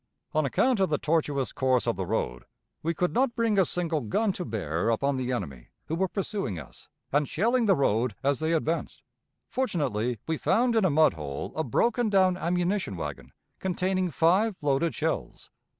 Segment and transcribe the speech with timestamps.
[0.33, 2.45] On account of the tortuous course of the road,
[2.81, 6.57] we could not bring a single gun to bear upon the enemy who were pursuing
[6.57, 9.03] us, and shelling the road as they advanced.
[9.47, 14.95] Fortunately, we found in a mud hole a broken down ammunition wagon containing five loaded
[14.95, 15.51] shells.